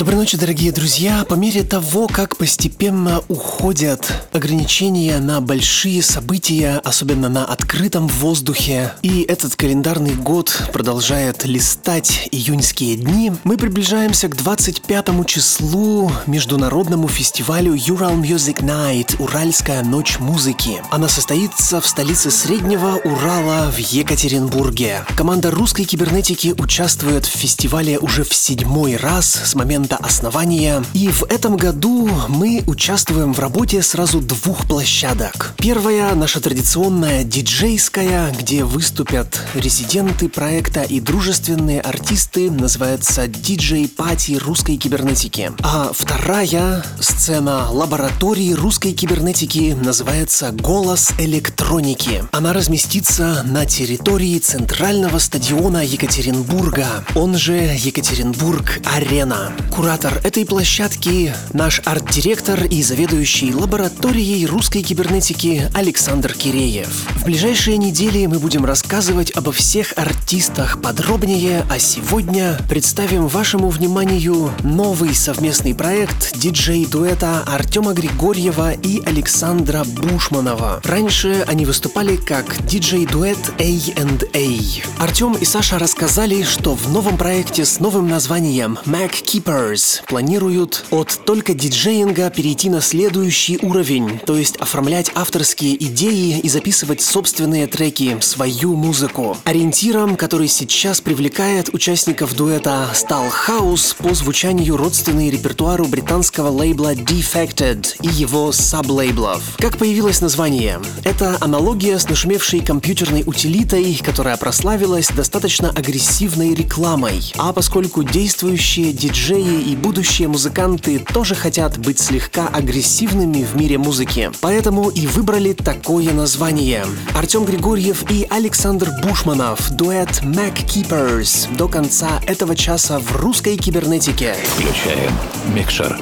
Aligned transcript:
Доброй 0.00 0.16
ночи, 0.16 0.38
дорогие 0.38 0.72
друзья. 0.72 1.26
По 1.26 1.34
мере 1.34 1.62
того, 1.62 2.06
как 2.06 2.38
постепенно 2.38 3.22
уходят 3.28 4.10
ограничения 4.32 5.18
на 5.18 5.42
большие 5.42 6.02
события, 6.02 6.80
особенно 6.82 7.28
на 7.28 7.44
открытом 7.44 8.08
воздухе, 8.08 8.94
и 9.02 9.20
этот 9.28 9.56
календарный 9.56 10.14
год 10.14 10.58
продолжает 10.72 11.44
листать 11.44 12.28
июньские 12.32 12.96
дни, 12.96 13.30
мы 13.44 13.58
приближаемся 13.58 14.28
к 14.28 14.36
25 14.36 15.26
числу 15.26 16.10
международному 16.26 17.06
фестивалю 17.06 17.74
Ural 17.74 18.18
Music 18.18 18.62
Night– 18.62 19.16
Уральская 19.18 19.82
ночь 19.82 20.18
музыки. 20.18 20.80
Она 20.90 21.08
состоится 21.08 21.78
в 21.82 21.86
столице 21.86 22.30
Среднего 22.30 22.94
Урала 23.04 23.70
в 23.70 23.76
Екатеринбурге. 23.76 25.04
Команда 25.14 25.50
русской 25.50 25.84
кибернетики 25.84 26.54
участвует 26.56 27.26
в 27.26 27.36
фестивале 27.36 27.98
уже 27.98 28.24
в 28.24 28.32
седьмой 28.32 28.96
раз 28.96 29.42
с 29.44 29.54
момента 29.54 29.89
момента 29.90 29.96
основания. 29.96 30.82
И 30.94 31.08
в 31.08 31.24
этом 31.24 31.56
году 31.56 32.08
мы 32.28 32.62
участвуем 32.66 33.32
в 33.32 33.38
работе 33.38 33.82
сразу 33.82 34.20
двух 34.20 34.66
площадок. 34.66 35.54
Первая 35.58 36.14
наша 36.14 36.40
традиционная 36.40 37.24
диджейская, 37.24 38.32
где 38.32 38.64
выступят 38.64 39.40
резиденты 39.54 40.28
проекта 40.28 40.82
и 40.82 41.00
дружественные 41.00 41.80
артисты, 41.80 42.50
называется 42.50 43.24
DJ 43.24 43.88
Пати 43.88 44.32
русской 44.36 44.76
кибернетики. 44.76 45.52
А 45.62 45.90
вторая 45.92 46.84
сцена 47.00 47.70
лаборатории 47.70 48.52
русской 48.52 48.92
кибернетики 48.92 49.76
называется 49.80 50.52
Голос 50.52 51.12
электроники. 51.18 52.24
Она 52.32 52.52
разместится 52.52 53.42
на 53.44 53.66
территории 53.66 54.38
центрального 54.38 55.18
стадиона 55.18 55.84
Екатеринбурга, 55.84 57.04
он 57.14 57.36
же 57.36 57.54
Екатеринбург 57.54 58.80
Арена. 58.84 59.52
Куратор 59.80 60.20
этой 60.24 60.44
площадки– 60.44 61.34
наш 61.54 61.80
арт-директор 61.86 62.64
и 62.64 62.82
заведующий 62.82 63.54
лабораторией 63.54 64.44
русской 64.44 64.82
кибернетики 64.82 65.70
Александр 65.74 66.34
Киреев. 66.34 66.86
В 67.14 67.24
ближайшие 67.24 67.78
недели 67.78 68.26
мы 68.26 68.38
будем 68.38 68.66
рассказывать 68.66 69.34
обо 69.34 69.52
всех 69.52 69.94
артистах 69.96 70.82
подробнее, 70.82 71.64
а 71.70 71.78
сегодня 71.78 72.58
представим 72.68 73.26
вашему 73.26 73.70
вниманию 73.70 74.52
новый 74.62 75.14
совместный 75.14 75.74
проект 75.74 76.36
диджей-дуэта 76.36 77.44
Артема 77.46 77.94
Григорьева 77.94 78.72
и 78.72 79.02
Александра 79.06 79.84
Бушманова. 79.84 80.82
Раньше 80.84 81.42
они 81.48 81.64
выступали 81.64 82.16
как 82.16 82.66
диджей-дуэт 82.66 83.54
A&A. 83.58 85.02
Артем 85.02 85.32
и 85.40 85.46
Саша 85.46 85.78
рассказали, 85.78 86.42
что 86.42 86.74
в 86.74 86.92
новом 86.92 87.16
проекте 87.16 87.64
с 87.64 87.80
новым 87.80 88.10
названием 88.10 88.78
Mac 88.84 89.12
Keeper 89.24 89.69
Brothers 89.70 90.02
планируют 90.06 90.84
от 90.90 91.20
только 91.24 91.54
диджеинга 91.54 92.30
перейти 92.30 92.68
на 92.68 92.80
следующий 92.80 93.58
уровень, 93.62 94.18
то 94.26 94.36
есть 94.36 94.56
оформлять 94.56 95.10
авторские 95.14 95.82
идеи 95.84 96.38
и 96.40 96.48
записывать 96.48 97.00
собственные 97.00 97.66
треки, 97.66 98.18
свою 98.20 98.74
музыку. 98.74 99.36
Ориентиром, 99.44 100.16
который 100.16 100.48
сейчас 100.48 101.00
привлекает 101.00 101.72
участников 101.72 102.34
дуэта, 102.34 102.88
стал 102.94 103.28
хаос 103.30 103.94
по 103.94 104.14
звучанию 104.14 104.76
родственный 104.76 105.30
репертуару 105.30 105.86
британского 105.86 106.48
лейбла 106.48 106.94
Defected 106.94 107.96
и 108.02 108.08
его 108.08 108.52
саблейблов. 108.52 109.56
Как 109.58 109.78
появилось 109.78 110.20
название? 110.20 110.80
Это 111.04 111.36
аналогия 111.40 111.98
с 111.98 112.08
нашумевшей 112.08 112.60
компьютерной 112.60 113.22
утилитой, 113.24 114.00
которая 114.04 114.36
прославилась 114.36 115.08
достаточно 115.08 115.70
агрессивной 115.70 116.54
рекламой. 116.54 117.32
А 117.36 117.52
поскольку 117.52 118.02
действующие 118.02 118.92
диджеи 118.92 119.59
и 119.60 119.76
будущие 119.76 120.28
музыканты 120.28 120.98
тоже 120.98 121.34
хотят 121.34 121.78
быть 121.78 121.98
слегка 121.98 122.48
агрессивными 122.48 123.44
в 123.44 123.56
мире 123.56 123.78
музыки. 123.78 124.30
Поэтому 124.40 124.90
и 124.90 125.06
выбрали 125.06 125.52
такое 125.52 126.12
название. 126.12 126.86
Артем 127.14 127.44
Григорьев 127.44 128.10
и 128.10 128.26
Александр 128.30 128.90
Бушманов, 129.02 129.70
дуэт 129.70 130.22
Mac 130.22 130.54
Keepers 130.66 131.54
до 131.56 131.68
конца 131.68 132.20
этого 132.26 132.56
часа 132.56 132.98
в 132.98 133.16
русской 133.16 133.56
кибернетике. 133.56 134.34
Включаем 134.56 135.12
микшер. 135.54 135.98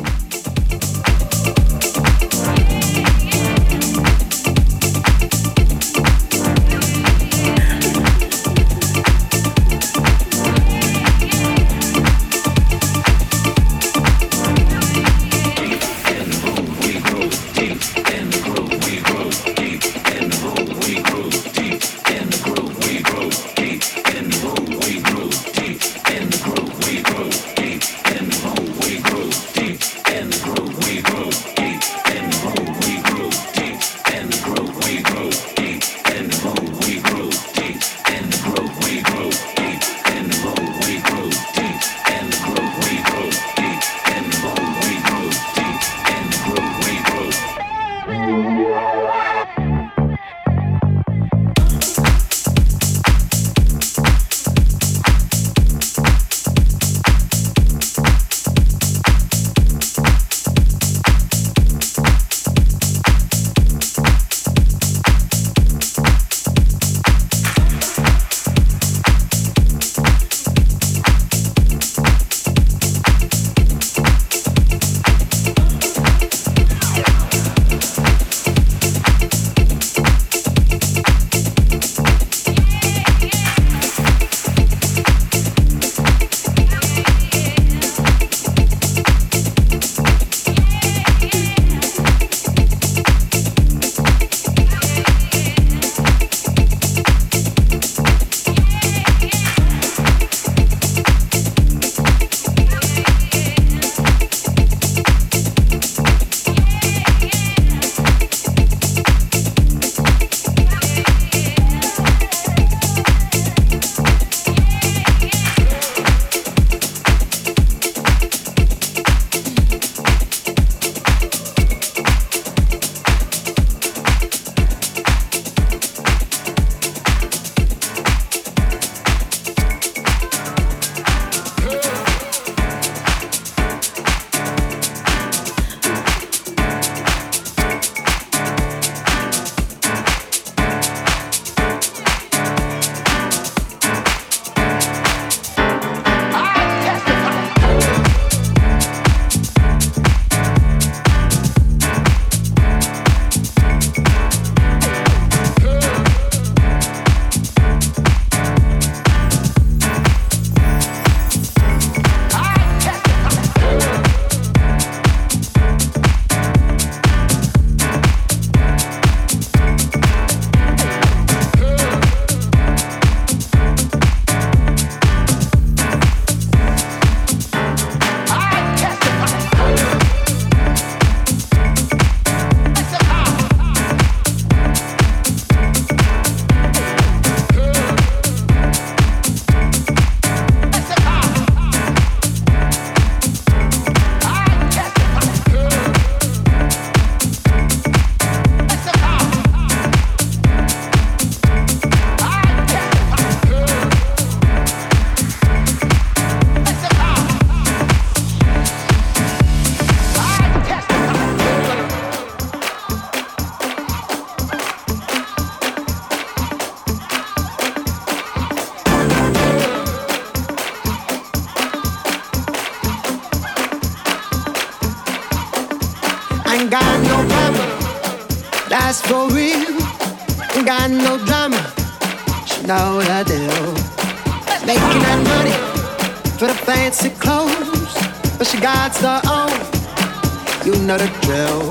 Know 240.88 240.96
drill. 240.96 241.70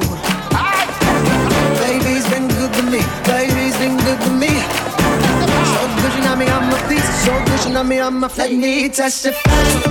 Baby's 1.82 2.30
been 2.30 2.48
good 2.48 2.72
to 2.72 2.84
me. 2.84 3.02
Baby's 3.26 3.76
been 3.80 3.98
good 3.98 4.22
to 4.22 4.30
me. 4.30 4.54
So 5.74 5.82
good 6.02 6.12
she 6.14 6.22
know 6.22 6.36
me 6.36 6.48
on 6.48 6.70
my 6.70 6.78
feet. 6.88 7.02
So 7.26 7.34
good 7.46 7.60
she 7.62 7.72
know 7.72 7.84
me 7.84 7.98
on 8.00 8.20
my 8.20 8.28
feet. 8.28 8.38
Let 8.38 8.54
me 8.54 8.90
testify. 8.90 9.87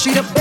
she 0.00 0.10
the 0.12 0.39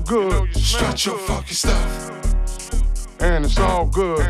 good. 0.00 0.24
You 0.24 0.30
know 0.30 0.44
you 0.44 0.54
smell 0.54 0.82
Shut 0.82 0.90
good. 0.92 1.06
your 1.06 1.18
fucking 1.18 1.54
stuff. 1.54 3.20
And 3.20 3.44
it's 3.44 3.58
all 3.58 3.86
good. 3.86 4.20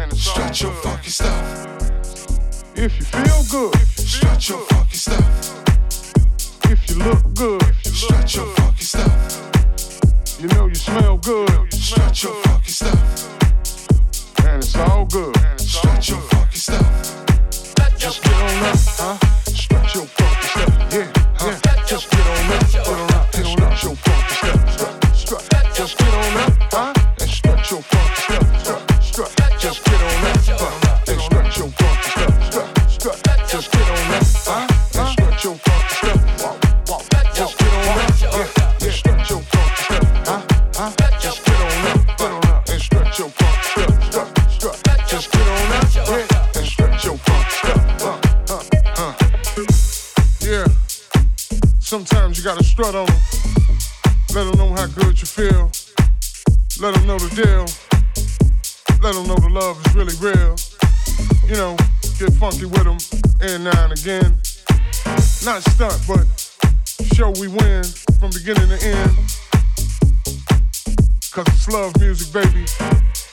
Cause 71.38 71.46
it's 71.54 71.68
love 71.68 72.00
music, 72.00 72.32
baby. 72.32 72.64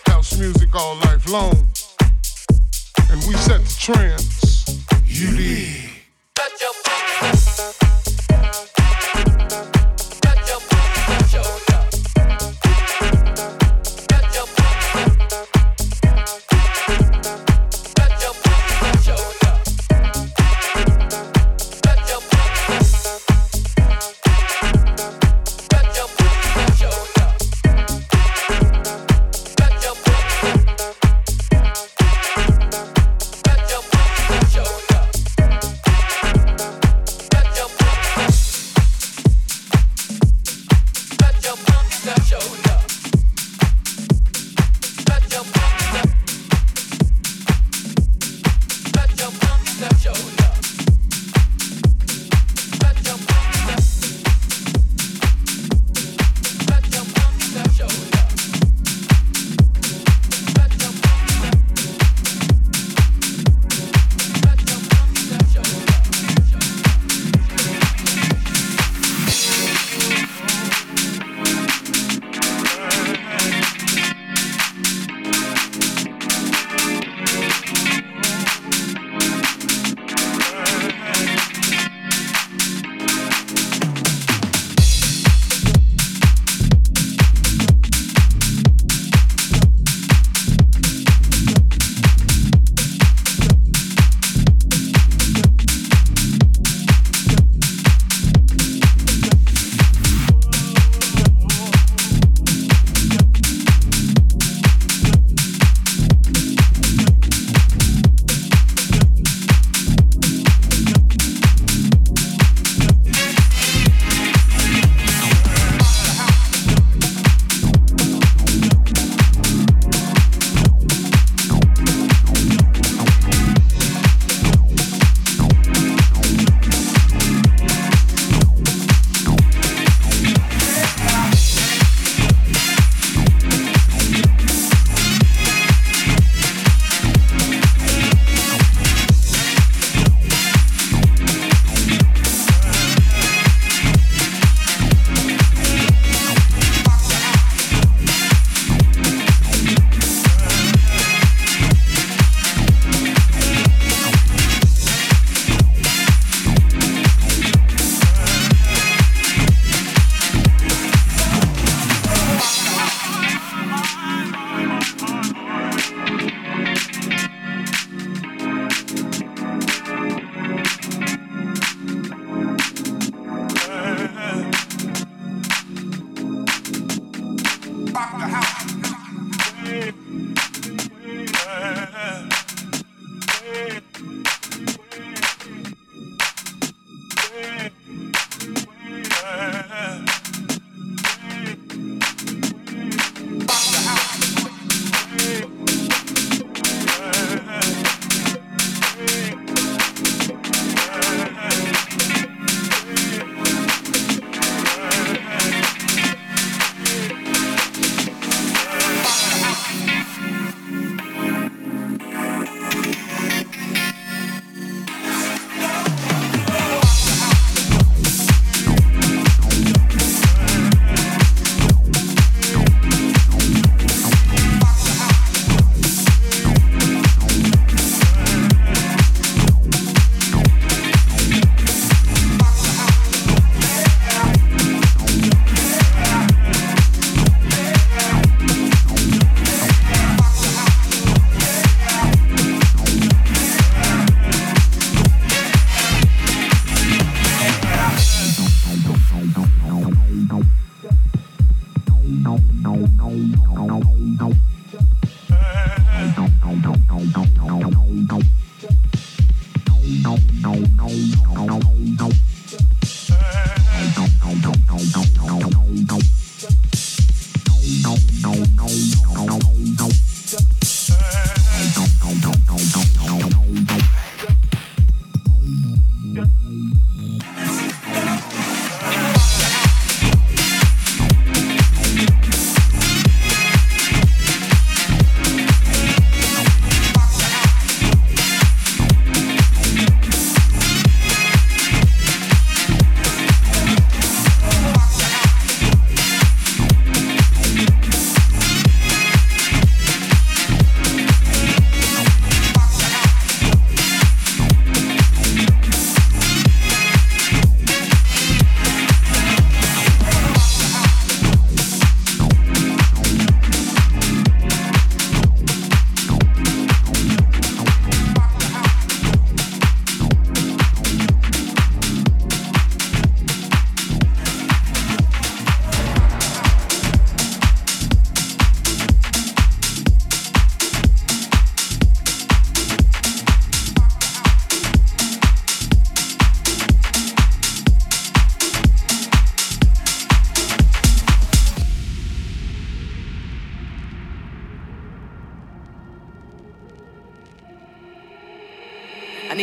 House 0.05 0.37
music 0.37 0.75
all 0.75 0.95
life 0.97 1.27
long. 1.27 1.55
And 3.09 3.19
we 3.27 3.33
set 3.33 3.61
the 3.61 3.75
trends. 3.79 4.85
You 5.07 5.35
did. 5.35 5.94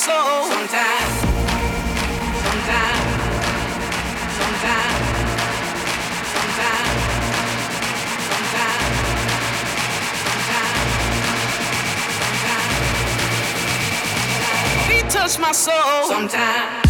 Sometimes, 0.00 0.48
sometimes, 0.48 1.12
sometimes, 4.38 4.38
sometimes, 4.40 4.96
sometimes, 6.32 7.04
sometimes, 8.30 8.94
sometimes. 12.16 12.80
touch 15.12 15.36
my 15.38 15.52
soul. 15.52 16.08
Sometimes. 16.08 16.89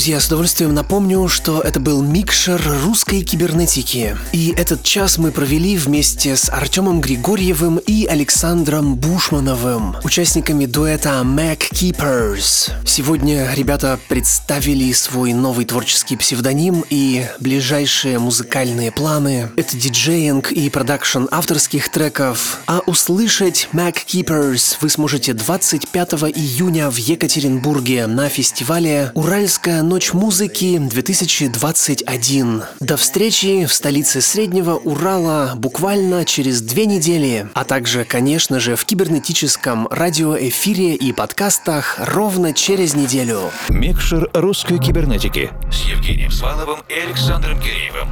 Друзья, 0.00 0.18
с 0.18 0.28
удовольствием 0.28 0.72
напомню, 0.72 1.28
что 1.28 1.60
это 1.60 1.78
был 1.78 2.00
микшер 2.00 2.58
русской 2.84 3.20
кибернетики. 3.20 4.16
И 4.32 4.54
этот 4.56 4.82
час 4.82 5.18
мы 5.18 5.30
провели 5.30 5.76
вместе 5.76 6.36
с 6.36 6.48
Артемом 6.48 7.02
Григорьевым 7.02 7.76
и 7.76 8.06
Александром 8.06 8.94
Бушмановым, 8.94 9.96
участниками 10.02 10.64
дуэта 10.64 11.20
Mac 11.22 11.70
Keepers. 11.70 12.72
Сегодня 12.86 13.52
ребята 13.54 13.98
представили 14.08 14.90
свой 14.92 15.34
новый 15.34 15.66
творческий 15.66 16.16
псевдоним 16.16 16.82
и 16.88 17.26
ближайшие 17.38 18.18
музыкальные 18.18 18.92
планы. 18.92 19.50
Это 19.56 19.76
диджеинг 19.76 20.50
и 20.50 20.70
продакшн 20.70 21.24
авторских 21.30 21.90
треков. 21.90 22.60
А 22.66 22.80
услышать 22.86 23.68
Mac 23.74 23.96
Keepers 24.06 24.78
вы 24.80 24.88
сможете 24.88 25.34
25 25.34 26.12
июня 26.34 26.88
в 26.88 26.96
Екатеринбурге 26.96 28.06
на 28.06 28.30
фестивале 28.30 29.12
«Уральская 29.14 29.82
ночь 29.90 30.12
музыки-2021». 30.12 32.62
До 32.78 32.96
встречи 32.96 33.66
в 33.66 33.74
столице 33.74 34.20
Среднего 34.20 34.76
Урала 34.76 35.54
буквально 35.56 36.24
через 36.24 36.62
две 36.62 36.86
недели, 36.86 37.48
а 37.54 37.64
также, 37.64 38.04
конечно 38.04 38.60
же, 38.60 38.76
в 38.76 38.84
кибернетическом 38.84 39.88
радиоэфире 39.88 40.94
и 40.94 41.12
подкастах 41.12 41.96
ровно 41.98 42.54
через 42.54 42.94
неделю. 42.94 43.50
Микшер 43.68 44.30
русской 44.32 44.78
кибернетики 44.78 45.50
с 45.72 45.80
Евгением 45.88 46.30
Сваловым 46.30 46.78
и 46.88 46.94
Александром 46.94 47.60
Киреевым. 47.60 48.08